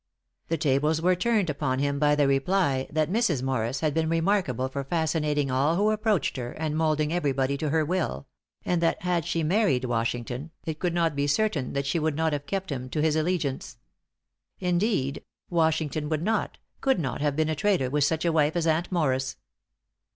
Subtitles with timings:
[0.47, 3.43] The tables were turned upon him by the reply, that Mrs.
[3.43, 7.85] Morris had been remarkable for fascinating all who approached her, and moulding everybody to her
[7.85, 8.25] will;
[8.65, 12.33] and that had she married Washington, it could not be certain that she would not
[12.33, 13.77] have kept him to his allegiance.
[14.59, 18.65] "Indeed, Washington would not, could not have been a traitor with such a wife as
[18.65, 19.37] Aunt Morris."